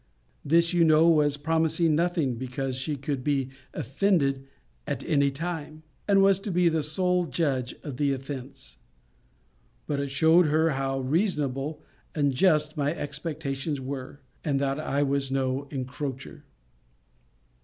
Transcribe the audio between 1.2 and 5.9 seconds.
promising nothing, because she could be offended at any time,